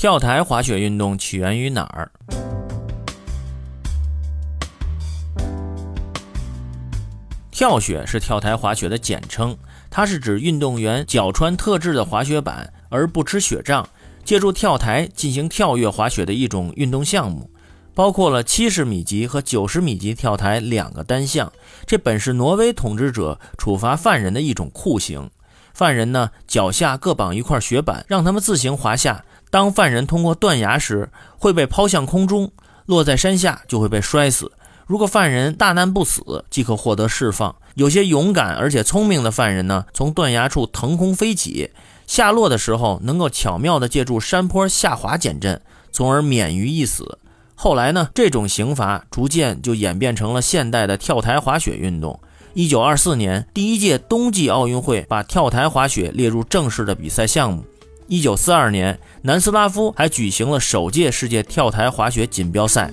[0.00, 2.10] 跳台滑雪运动起源于哪儿？
[7.50, 9.54] 跳雪是跳台滑雪的简称，
[9.90, 13.86] 它是指运动员脚穿特制的滑雪板而不吃雪仗，
[14.24, 17.50] 借助跳台进行跳跃滑雪的一种运动项目，
[17.94, 21.52] 包括了七十米级和九十米级跳台两个单项。
[21.84, 25.28] 这本是挪威统治者处罚犯人的一种酷刑。
[25.80, 29.24] 犯人呢脚下各绑一块雪板，让他们自行滑下。
[29.48, 31.08] 当犯人通过断崖时，
[31.38, 32.52] 会被抛向空中，
[32.84, 34.52] 落在山下就会被摔死。
[34.86, 37.56] 如果犯人大难不死，即可获得释放。
[37.76, 41.70] 有些勇敢而且聪明的犯人呢，从断崖处腾空飞起，
[42.06, 45.58] 下落的时候能够巧妙地借助山坡下滑减震，
[45.90, 47.16] 从而免于一死。
[47.54, 52.20] 后来呢，这种刑罚逐渐就演变成了现代的跳台滑雪运动。
[52.52, 57.64] 一九二四年，第一届冬季奥运会把跳台滑雪列入正式的比赛项目。
[58.08, 62.90] 一九四二年，南斯拉夫还举行了首届世界跳台滑雪锦标赛。